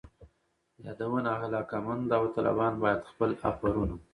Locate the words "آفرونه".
3.49-3.97